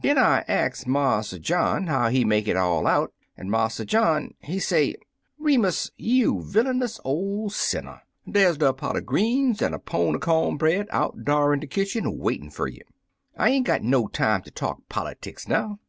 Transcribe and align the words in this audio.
"Den 0.00 0.16
I 0.16 0.44
ax 0.46 0.86
Marse 0.86 1.32
John 1.40 1.88
how 1.88 2.08
he 2.08 2.24
make 2.24 2.46
it 2.46 2.54
all 2.56 2.86
out, 2.86 3.12
an' 3.36 3.50
Marse 3.50 3.78
John, 3.84 4.32
he 4.38 4.60
say, 4.60 4.94
* 5.16 5.38
Remus, 5.48 5.90
you 5.96 6.34
villianous 6.40 7.00
ole 7.04 7.50
sinner, 7.50 8.02
dar's 8.30 8.58
er 8.62 8.72
pot 8.74 8.96
er 8.96 9.00
greens 9.00 9.60
an' 9.60 9.74
er 9.74 9.80
pone 9.80 10.14
er 10.14 10.20
co'n 10.20 10.56
bread 10.56 10.86
out 10.92 11.24
dar 11.24 11.52
in 11.52 11.58
de 11.58 11.66
kitchin 11.66 12.16
waitin' 12.16 12.48
fer 12.50 12.68
you, 12.68 12.84
I 13.36 13.50
ain't 13.50 13.66
gpt 13.66 13.82
no 13.82 14.06
time 14.06 14.42
fer 14.42 14.50
ter 14.50 14.54
talk 14.54 14.88
politics 14.88 15.48
now.' 15.48 15.80